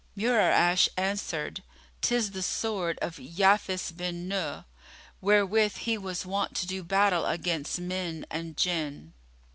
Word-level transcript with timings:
Mura'ash 0.17 0.89
answered, 0.97 1.61
"'Tis 2.01 2.31
the 2.31 2.41
sword 2.41 2.97
of 3.03 3.19
Yafis 3.19 3.91
bin 3.95 4.27
Nuh, 4.27 4.63
wherewith 5.21 5.75
he 5.77 5.95
was 5.95 6.25
wont 6.25 6.55
to 6.55 6.65
do 6.65 6.83
battle 6.83 7.27
against 7.27 7.79
men 7.79 8.25
and 8.31 8.57
Jinn. 8.57 9.13